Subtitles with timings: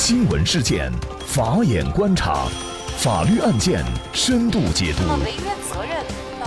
[0.00, 0.92] 新闻事件，
[1.26, 2.46] 法眼观察，
[2.98, 5.02] 法律案件深度解读，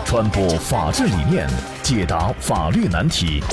[0.06, 1.50] 传播法治理念，
[1.84, 3.44] 解答法律难题，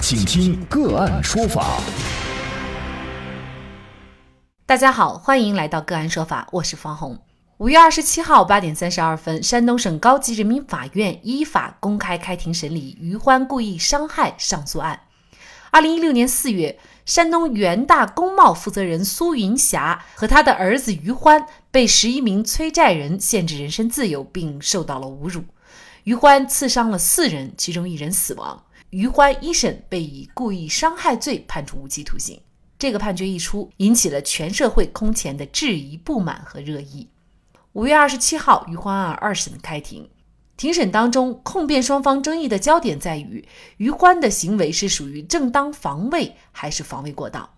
[0.00, 1.78] 请听个案说法。
[4.64, 7.18] 大家好，欢迎来到个案说法，我是方红。
[7.58, 14.98] 五月二十七号八点三十二分，山东省高级人民法院依法公开开庭审理于欢故意伤害上诉案。
[15.70, 25.44] 二零一六年四月，山东元大工贸负责人苏云霞和他的儿子于欢被十一名催债人限制人身自由，并受到了侮辱。
[26.04, 28.64] 于欢刺伤了四人，其中一人死亡。
[28.90, 32.40] 于欢一审被以故意伤害罪判处无期徒刑。
[32.78, 37.08] 这个判决一出，引起了全社会空前的质疑、不满和热议。
[37.72, 40.08] 五月二十七号，于欢案二审开庭。
[40.62, 43.44] 庭审当中，控辩双方争议的焦点在于
[43.78, 47.50] 于欢的行为是属于正当防卫还是防卫过当。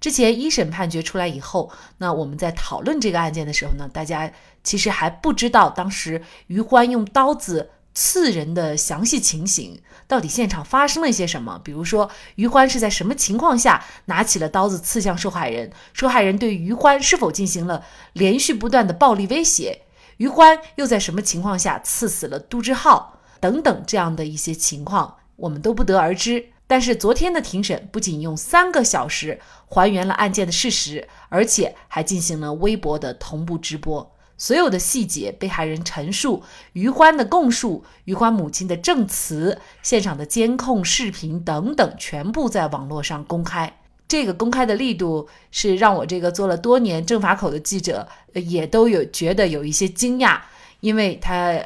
[0.00, 4.30] 之前一审判决出来以后，那我们在讨论这个案件的时候呢，大家
[4.62, 11.60] 其实还不知道当时于欢用刀子刺人的详细情形，到底现场发生了一些什么？
[11.64, 15.72] 比如说，于欢是在什么情况下拿起了刀子刺向受害人？
[15.92, 19.81] 受害人对于欢是否进行了连续不断的暴力威胁？
[20.18, 23.18] 于欢又在什么情况下刺死了杜志浩？
[23.40, 26.46] 等等，这样的一些情况，我们都不得而知。
[26.68, 43.81] 但是昨天的庭审不仅用三个小时还原了案件的事实，而且还进行了微博的同步直播，所有的细节、被害人陈述、于欢的供述、于欢母亲的证词、现场的监控视频等等，全部在网络上公开。
[44.12, 50.38] 这个公开的力度是让我这个做了多年政法口的记者也都有觉得有一些惊讶，
[50.80, 51.58] 因为他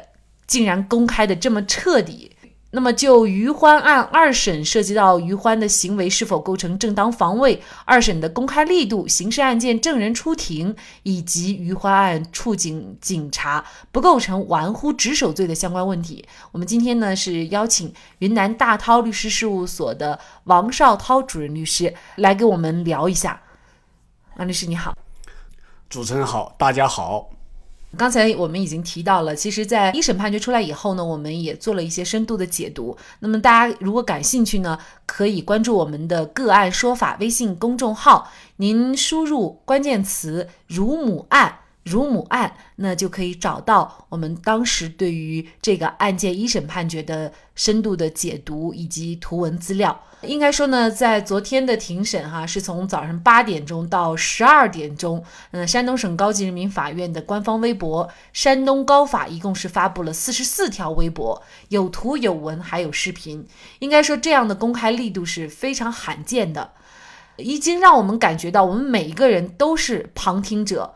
[0.47, 2.31] 竟然公开的这么彻底。
[2.71, 23.41] 那么，就于欢案二审涉及到于欢的行为是否构成正当防卫，二审的公开力度、刑事案件证人出庭以及于欢案处警警察不构成玩忽职守罪的相关问题，我们今天呢是邀请云南大韬律师事务所的王绍涛主任律师来给我们聊一下。
[24.35, 24.93] 王律师你好，
[25.89, 27.36] 主持人好，大家好。
[27.95, 32.97] 刚才我们已经提到了，其实，在一审判决出来以后呢，我们也做了一些深度的解读。
[33.19, 41.59] 那么，大家如果感兴趣呢，可以关注我们的个案说法微信公众号，您输入关键词“乳母案”。
[41.87, 50.03] 乳母案，那就可以找到我们当时对于这个案件一审判决的深度的解读以及图文资料。
[50.23, 63.45] 应该说呢，在昨天的庭审哈，是从早上八点钟到十二点钟，嗯，山东省高级人民法院的官方微博“山东高法”一共是发布了四十四条微博，有图有文还有视频。
[63.77, 66.71] 应该说，这样的公开力度是非常罕见的，
[67.37, 70.95] 已经让我们感觉到我们每一个人都是旁听者。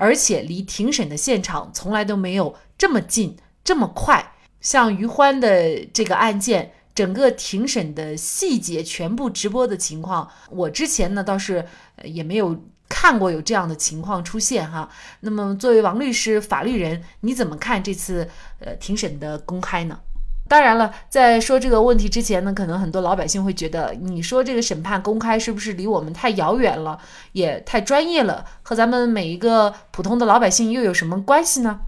[0.00, 4.32] 而且离庭审的现场从来都没有这么近、这么快。
[4.62, 11.66] 像于欢的这个案件，整个庭审的细节全部直播的情况，我之前呢倒是
[12.02, 14.88] 也没有看过有这样的情况出现哈。
[15.20, 18.26] 那么作为王律师、法律人，你怎么看这次
[18.58, 20.00] 呃庭审的公开呢？
[20.50, 26.98] 当然了，在说这个问题之前呢，可能很多老百姓会觉得，你说这个审判公开是不是离我们太遥远了，
[27.30, 31.78] 也太专业了，和咱们每一个普通的老百姓又有什么关系呢？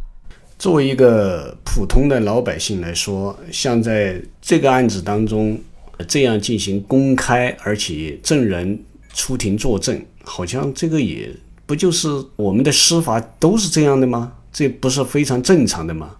[0.60, 5.58] 作为一个普通的老百姓来说，像在这个案子当中
[6.06, 8.80] 这样进行公开，而且证人
[9.12, 11.28] 出庭作证，好像这个也
[11.66, 14.34] 不就是我们的司法都是这样的吗？
[14.52, 16.10] 这不是非常正常的吗？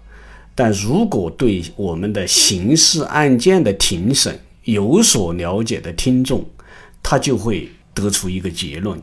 [0.55, 6.45] 但如果对我们的刑事案件的庭审有所了解的听众，
[7.03, 9.01] 他就会得出一个结论：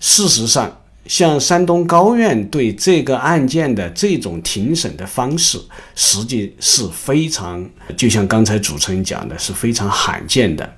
[0.00, 5.60] 事实上，像山东高院对这个案件的这种庭审的方式，
[5.94, 10.76] 实际是非常，就像刚才主持人讲的，是非常罕见的。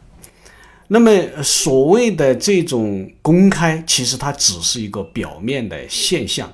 [0.89, 1.11] 那么，
[1.43, 6.53] 所谓的这种公开，其实它只是一个表面的现象。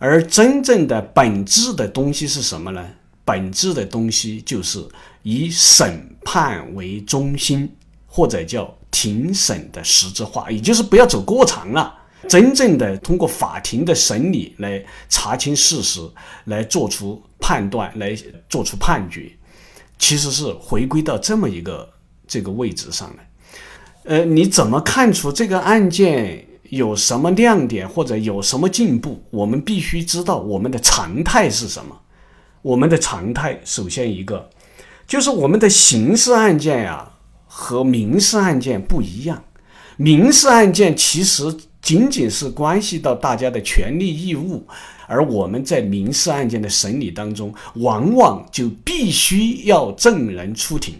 [0.00, 2.82] 而真正的本质的东西是什么呢？
[3.22, 4.82] 本质的东西就是
[5.22, 7.70] 以审判为中心，
[8.06, 11.94] 或者叫庭审的实质化，也就是不要走过场了，
[12.26, 16.00] 真正的通过法庭的审理来查清事实，
[16.46, 18.16] 来做出判断，来
[18.48, 19.30] 做出判决，
[19.98, 21.86] 其实是回归到这么一个
[22.26, 23.30] 这个位置上来。
[24.04, 26.46] 呃，你怎么看出这个案件？
[26.70, 31.96] 有什么亮点或者有什么进步，我们必须知道我们的常态是什么。
[32.62, 34.50] 我们的常态首先一个
[35.06, 37.10] 就是我们的刑事案件呀
[37.46, 39.42] 和民事案件不一样。
[39.96, 41.42] 民事案件其实
[41.82, 44.66] 仅仅是关系到大家的权利义务，
[45.06, 50.94] 而我们在民事案件的审理当中，往往就必须要证人出庭。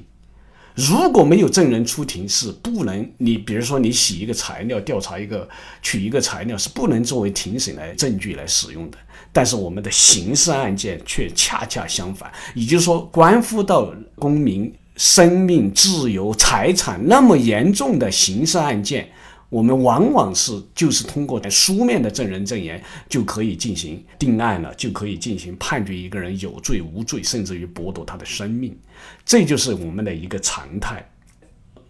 [0.74, 5.48] 如果没有证人出庭，是不能你比如说你写一个材料，调查一个
[5.82, 8.98] 取一个材料，是不能作为庭审来证据来使用的。
[9.32, 19.08] 但是我们的刑事案件却恰恰相反，也就是说，关乎到公民生命、自由、财产那么严重的刑事案件。
[19.50, 28.78] 我们往往是就是通过书面的证人证言就可以进行定案了，就可以进行判决一个人有罪无罪，甚至于剥夺他的生命，
[29.24, 31.04] 这就是我们的一个常态。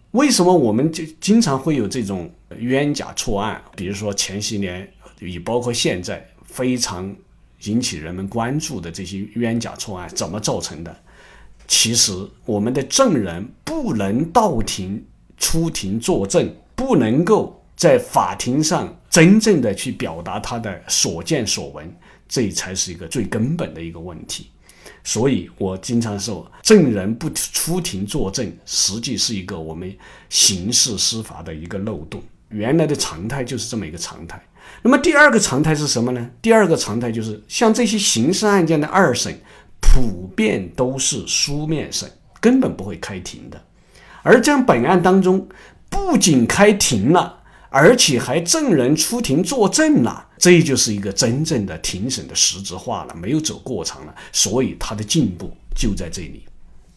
[0.09, 3.61] 为什么我们就经常会有这种冤假错案？
[3.75, 7.15] 比如说前些年，也包括现在非常
[7.65, 10.93] 引起人们关注的这些冤假错案，怎么造成的？
[11.67, 12.11] 其实
[12.43, 15.05] 我们的证人不能到庭
[15.37, 16.51] 出庭作证。
[16.81, 21.95] 不能够在法庭上真正的去表达他的所见所闻，
[22.27, 24.49] 这才是一个最根本的一个问题。
[25.03, 29.95] 所以我经常说，证人不出庭作证，实际是一个我们
[30.27, 32.19] 刑事司法的一个漏洞。
[32.49, 34.43] 原来的常态就是这么一个常态。
[34.81, 36.29] 那么第二个常态是什么呢？
[36.41, 39.39] 第二个常态就是像这些刑事案件的二审，
[39.79, 43.61] 普遍都是书面审，根本不会开庭的。
[44.23, 45.47] 而这样本案当中。
[45.91, 47.37] 不仅开庭了，
[47.69, 56.45] 而且还证人出庭作证了，这就是一个真正的庭审的实质化了，没有走过场了，所以他的进步就在这里。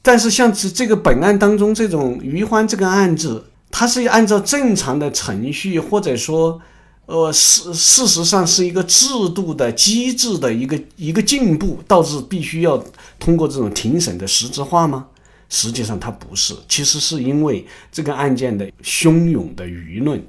[0.00, 6.61] 但是像这这个本案当中这种余欢这个案子，它是按照正常的程序，或者说，
[7.06, 12.82] 呃，事事实上是一个制度的机制的一个一个进步，导致必须要
[13.19, 15.06] 通过这种庭审的实质化吗？
[15.54, 20.20] 实际上它不是，其实是因为这个案件的汹涌的舆论，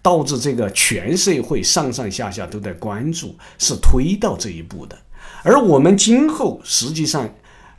[0.00, 4.96] 导致这个全社会上上下下都在关注，是推到这一步的。
[5.42, 7.28] 而我们今后实际上，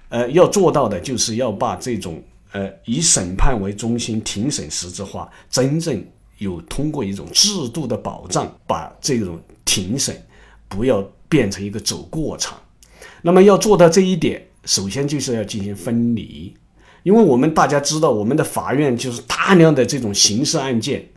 [0.10, 6.06] 呃，要做到的就是要把这种呃以审判为中心、庭审实质化，真正
[6.40, 10.22] 有通过一种制度的保障，把这种庭审
[10.68, 12.60] 不要变成一个走过场。
[13.22, 16.54] 那么要做到这一点，首先就是要进行分离。
[17.04, 21.08] 因为我们大家知道，我们的法院就是大量的这种刑事案件，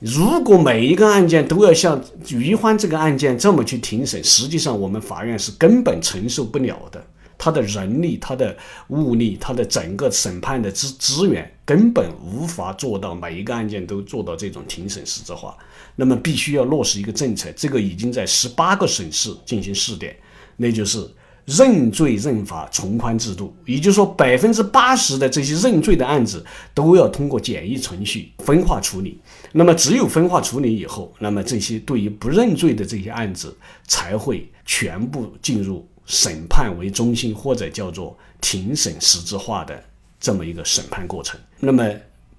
[0.00, 7.04] 如果每一个案件都要像于欢这个案件这么去庭审，实际上我们法院是根本承受不了的。
[7.40, 8.56] 他的人力、他的
[8.88, 15.56] 物力、他的整个审判的资资源，根本无法做到每一个案件都做到这种庭审实质化。
[15.94, 20.16] 那么，必须要落实一个政策，这个已经在十八个省市进行试点，
[20.56, 21.08] 那就是。
[21.48, 29.18] 认罪认罚从宽制度，也就是说，百分之八十的这些认罪的案子都要通过简易程序分化处理。
[29.52, 33.56] 那么，只有分化处理以后，那么这些对于不认罪的这些案子
[33.86, 39.82] 才会全部进入审判为中心或者叫做庭审实质化的
[40.20, 41.40] 这么一个审判过程。
[41.60, 41.90] 那么，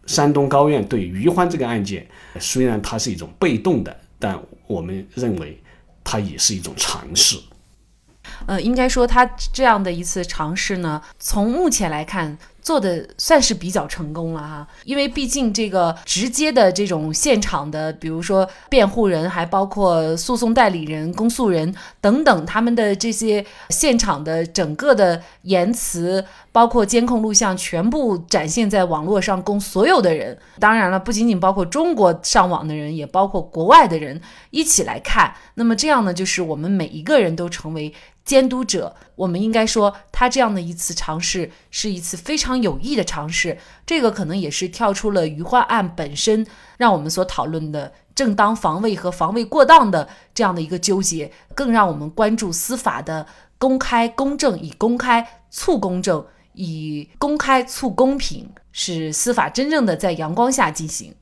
[0.06, 2.08] 山东高院对于欢这个案件，
[2.40, 5.60] 虽然它是一种被动的，但我们认为
[6.04, 7.36] 它也是一种尝试。
[8.46, 12.38] 呃，应该说他这样的一次尝试呢，从目前来看。
[12.62, 30.38] 做的算是比较成功了哈，因为毕竟这个直接的这种现场的，比如说辩护人，还包括诉讼代理人、公诉人等等，他们的这些现场的整个的言辞，包括监控录像，全部展现在网络上，供所有的人。
[30.60, 34.22] 当然了，不仅仅包括中国上网的人，也包括国外的人
[34.52, 35.34] 一起来看。
[35.56, 37.92] 那么这样呢，就是我们每一个人都成为。
[38.30, 43.58] 监督者，我们应该说，他这样的一次尝试是一次非常有益的尝试。
[43.88, 46.46] 这个可能也是跳出了余欢案本身，
[46.78, 53.26] 让我们所讨论的正当防卫和防卫过当的这样的一个纠结，更让我们关注司法的
[53.58, 61.16] 公开公正，以公开促公正，以公开促公平，使司法真正的在阳光下进行。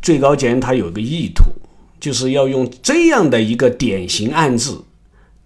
[0.00, 1.44] 最高检它有个意图，
[2.00, 4.86] 就是要用这样的一个典型案子。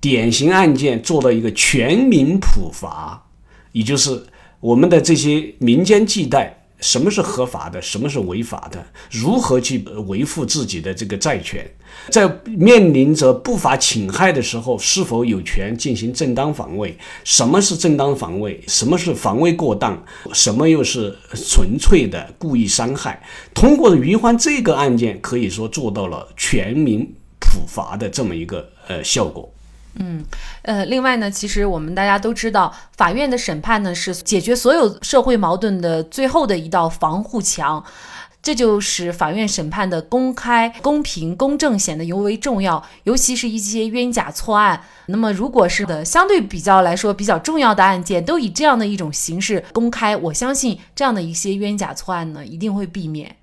[0.02, 3.24] 典型案件做到一个全民普法，
[3.70, 4.26] 也就是
[4.58, 9.78] 我们的这些民间借贷，什么是合法的，什么是违法的，如何去
[10.08, 11.64] 维护自己的这个债权，
[12.10, 16.98] 在面临着不法侵害的时候，是否有权进行正当防卫？
[17.22, 18.60] 什么是正当防卫？
[18.66, 20.04] 什么是防卫过当？
[20.32, 23.22] 什么又是纯粹的故意伤害？
[23.54, 29.51] 通过于欢这个案件，可以说做到了全民普法的这么一个呃效果。
[29.94, 30.24] 嗯，
[30.62, 37.84] 呃，另外呢，其实我们大家都知道，法院的审判呢是解决所有社会矛盾的最后的一道防护墙。
[38.42, 44.82] 这就使法院审判的公开、公平、公正显得尤为重要，尤其是一些冤假错案。
[45.06, 53.36] 那么，如果是的相对比较来说比较重要的案件，都以这样的一种形式公开，我相信这样的一些冤假错案呢，一定会避免。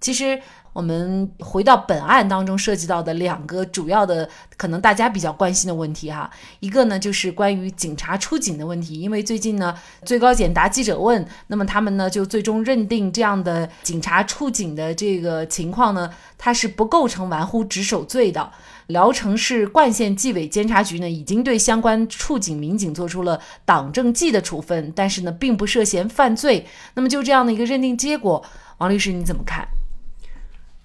[0.00, 0.40] 其实。
[0.76, 4.28] 我们回到本案当中涉及到的两个主要的，
[4.58, 6.30] 可能大家比较关心的问题哈，
[6.60, 18.52] 一个呢就是关于警察出警的问题，因为最近呢最高检答记者问，那么他们呢就最终认定这样的警察出警的这个情况呢，它是不构成玩忽职守罪的。
[18.88, 26.66] 聊城市冠县纪委监察局呢已经对相关处警民警做出了党政纪的处分，但是呢并不涉嫌犯罪。
[26.92, 28.44] 那么就这样的一个认定结果，
[28.76, 29.66] 王律师你怎么看？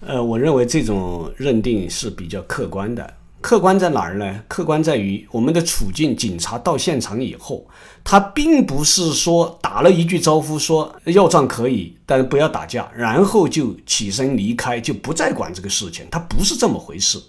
[0.04, 3.14] 呃，我认为这种认定是比较客观的。
[3.40, 4.42] 客观在哪儿呢？
[4.48, 7.66] 客观在于我们的处境，警察到现场以后，
[8.02, 16.04] 他并不是说打了一句招呼，说要账可以，但是不要打架，然后就起身离开，就不再管这个事情。
[16.10, 17.20] 他不是这么回事。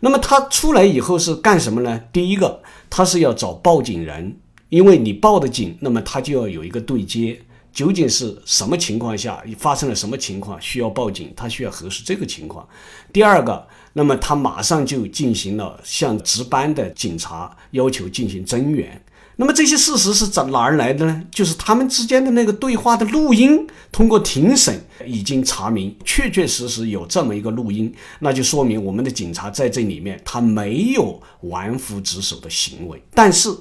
[0.00, 2.00] 那么他出来以后是干什么呢？
[2.12, 4.36] 第一个，他是要找报警人，
[4.70, 7.38] 因为你报的警，那么他就要有一个对接。
[7.74, 11.32] 究竟是什么情况下发生了什么情况需要报警？
[11.36, 12.66] 他需要核实这个情况。
[13.12, 19.04] 第二个，那么他马上就进行了向值班的警察要求进行增援。
[19.36, 21.22] 那么这些事实是怎哪儿来的呢？
[21.32, 33.52] 就是他们之间的那个对话的录音，通过庭审已经查明，确确实实有这么一个录音，那就说明我们的警察在这里面他没有玩忽职守的行为，但是。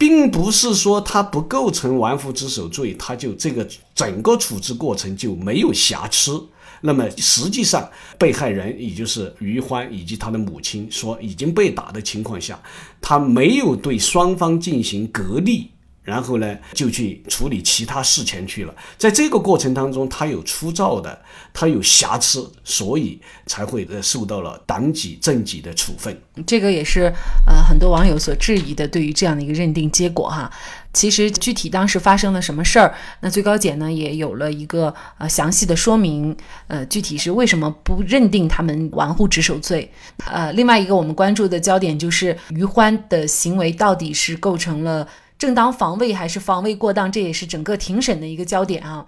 [0.00, 6.42] 并不是说他不构成玩忽职守罪，他就这个整个处置过程就没有瑕疵。
[6.80, 7.86] 那么实际上，
[8.18, 12.58] 被害人也就是于欢以及他的母亲说已经被打的情况下，
[12.98, 15.70] 他没有对双方进行隔离。
[16.02, 18.74] 然后呢，就去处理其他事情去了。
[18.96, 21.20] 在这个过程当中，他有粗糙的，
[21.52, 26.18] 他有瑕疵，所以才会呃受到了党纪政纪的处分。
[26.46, 27.12] 这个也是
[27.46, 30.50] 呃很多网友所质疑的，对于这样的一个认定结果哈。
[30.92, 36.36] 其实具体当时发生了什么事儿，那最高检呢也有了一个呃详细的说明。
[36.66, 39.88] 呃，具体是为什么不认定他们玩忽职守罪？
[40.26, 45.06] 呃，另外一个我们关注的焦点就是于欢的行为到底是构成了。
[45.40, 49.06] 正当防卫还是防卫过当，这也是整个庭审的一个焦点啊。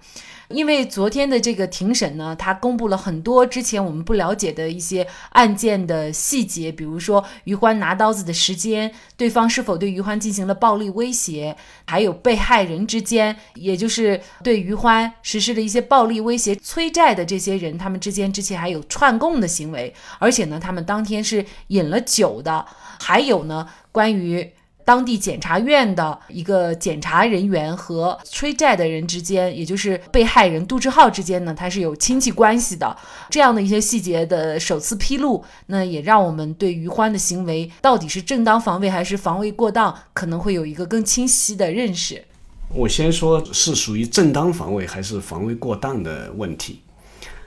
[0.49, 22.65] 因为昨天的这个庭审呢，他公布了很多之前我们不了解的一些案件的细节，比如说于欢拿刀子的时间，对方是否对于欢进行了暴力威胁，还有被害人之间，也就是对于欢实施了一些暴力威胁、催债的这些人，他们之间之前还有串供的行为，而且呢，他们当天是饮了酒的，
[22.99, 24.51] 还有呢，关于。
[24.85, 32.95] 当地检察院的一个检察人员和催债的人之间，也就是被害人杜志浩之间呢，他是有亲戚关系的。
[33.29, 42.23] 这样的一些细节的首次披露，那也让我们对于欢的行为到底是正当防卫还是防卫过当，可能会有一个更清晰的认识。
[42.69, 46.82] 我先说是属于正当防卫还是防卫过当的问题。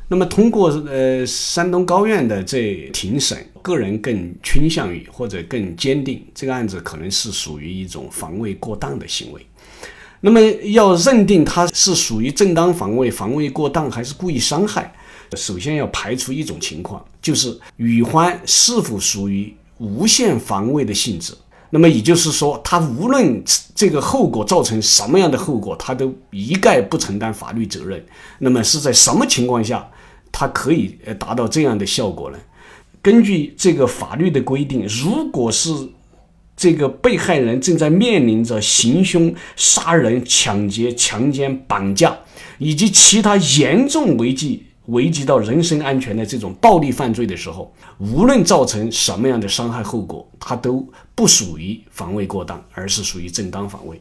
[0.08, 9.44] 那么通过呃山东高院的这庭审，个人更倾向于或者更坚定这个案子可能是属于一种防卫过当的行为。
[10.20, 14.92] 那么要认定他是属于正当防卫、防卫过当还是故意伤害，
[15.36, 21.34] 首先要排除一种情况，就是与欢是否属于无限防卫的性质。
[21.70, 23.42] 那么也就是说，他无论
[23.74, 28.04] 这个后果造成什么样的后果，他都一概不承担法律责任。
[28.38, 29.86] 那么是在什么情况下？
[30.38, 32.38] 它可以呃达到这样的效果呢？
[33.00, 35.70] 根据这个法律的规定，如果是
[36.54, 42.14] 这个被害人正在面临着行凶、杀人、抢劫、强奸、绑架
[42.58, 53.98] 以及其他严重危及危及到人身安全的这种暴力犯罪的时候，无论造成什么样的伤害后果，它都不属于防卫过当，而是属于正当防卫。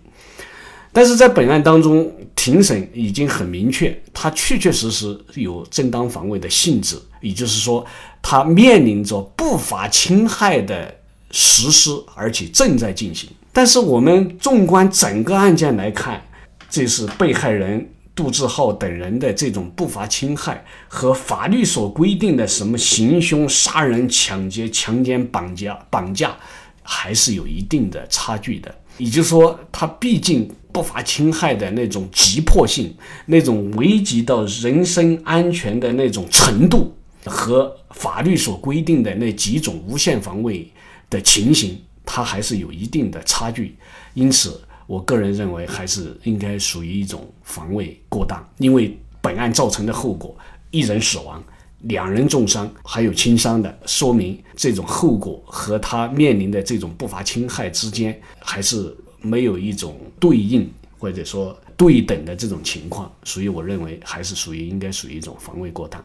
[0.95, 7.85] 但是在本案当中，庭审已经很明确，他确确实实有正当防卫的性质，也就是说，
[8.21, 10.95] 他面临着不法侵害的
[11.31, 13.29] 实施，而且正在进行。
[13.51, 16.25] 但是我们纵观整个案件来看，
[16.69, 17.85] 这是被害人
[18.15, 26.33] 杜志浩等人的这种不法侵害和法律所规定的什么行凶、杀人、抢劫、强奸、绑架、绑架，
[26.81, 28.73] 还是有一定的差距的。
[28.97, 30.49] 也就是说，他毕竟。
[30.75, 32.93] 不法侵害的那种急迫性，
[33.27, 40.69] 那种危及到人身安全的那种程度，和法律所规定的那几种无限防卫
[41.09, 43.77] 的情形，它还是有一定的差距。
[44.15, 50.35] 因此，我个人认为还是应该属于一种防卫过当，因为本案造成的后果
[50.71, 51.41] 一人死亡。
[51.83, 58.93] 两人重伤，还有轻伤的，说明这种后果和他面临的这种不法侵害之间还是
[59.25, 66.03] 没有一种对应或者说对等的这种情况，所以我认为还是属于应该属于一种防卫过当，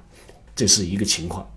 [0.57, 1.49] 这是一个情况。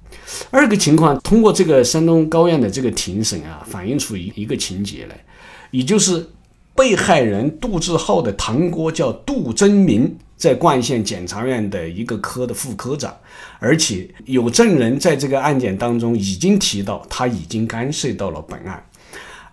[0.52, 5.26] 二个情况，通过这个山东高院的这个庭审啊，反映出一一个情节来，
[5.72, 6.28] 也就是
[6.76, 10.16] 被害人杜志浩的堂哥叫杜真明。
[10.36, 13.16] 在冠县检察院的一个科的副科长，
[13.60, 18.84] 而且有证人在这个案件当中已经提到，他已经干涉到了本案。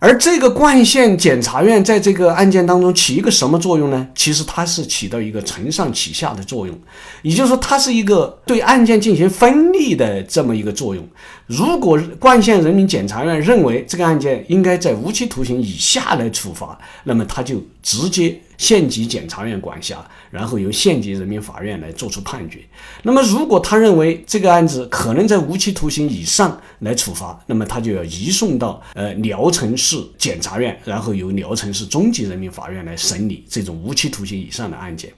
[0.03, 4.09] 而这个冠县检察院在这个案件当中起一个什么作用呢？
[4.15, 6.75] 其实它是起到一个承上启下的作用，
[7.21, 11.07] 也就是说，它是一个对案件进行分立的这么一个作用。
[11.47, 22.61] 如果冠县人民检察院认为这个案件应该在无期徒刑以下来处罚，那么他就直接县级检察院管辖，然后由县级人民法院来作出判决。
[23.03, 35.11] 那么，如果他认为这个案子可能在无期徒刑以上来处罚，那么他就要移送到呃聊城市检察院，然后由聊城市中级人民法院来审理这种无期徒刑以上的案件。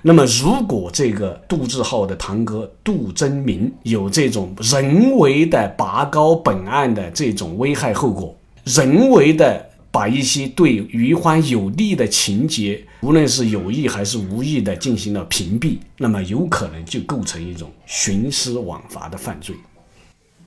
[0.00, 8.34] 那么，如果这个杜志浩的堂哥杜真明有这种人为的拔高本案的这种危害后果，
[8.64, 19.56] 人为的把一些对于欢有利的情节，无论是有意还是无意的进行了屏蔽，那么有可能就构成一种徇私枉法的犯罪。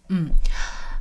[0.09, 0.29] 嗯。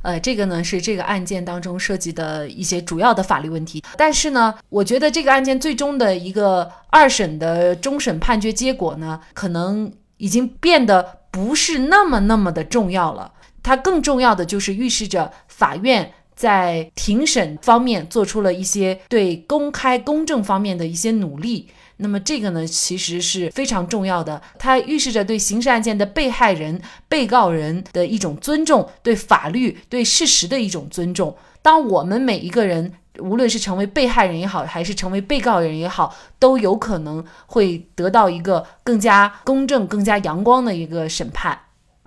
[0.01, 13.33] 呃，这个呢是这个案件当中涉及的一些主要的法律问题，但是呢，我觉得这个案件最终的一个二审的终审判决结果呢，可能已经变得不是那么那么的重要了。
[13.61, 21.67] 它更重要的就是预示着法院在庭审方面做出了一些对公开公正方面的一些努力。
[21.97, 31.35] 那么这个呢，其实是非常重要的，它预示着对刑事案件的被害人、被告人的一种尊重，对法律、对事实的一种尊重。
[31.61, 41.59] 当我们每一个人，无论是成为被害人也好，还是成为被告人也好，都有可能会得到一个更加公正、更加阳光的一个审判。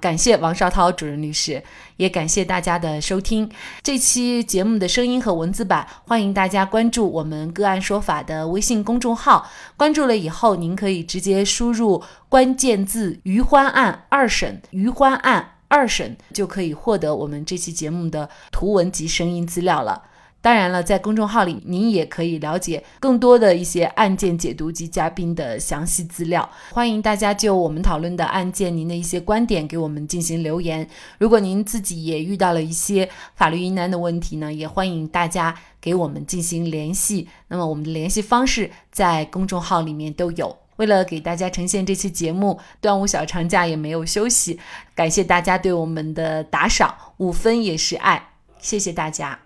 [0.03, 1.63] 感谢王绍涛主任律师，
[1.97, 3.49] 也感谢大家的收听。
[3.85, 9.49] 这期节目的声音和文字版，欢迎大家关注我们“个案说法”的微信公众号。
[9.77, 20.03] 关注了以后，您可以直接输入关键字“余欢案二审”，“余欢案二审”就可以获得我们这期节目的图文及声音资料了。
[20.43, 26.47] 当然了，在公众号里，您也可以了解更多的一些案件解读及嘉宾的详细资料。
[26.73, 30.87] 欢迎大家就我们讨论的案件，您的一些观点给我们进行留言。
[31.19, 37.29] 如果您自己也遇到了一些法律疑难的问题呢，也欢迎大家给我们进行联系。
[37.47, 40.59] 那么我们的联系方式在公众号里面都有。
[40.77, 44.59] 为了给大家呈现这期节目，端午小长假也没有休息，
[44.97, 49.39] 感谢大家对我们的打赏，五分也是爱，谢谢大家。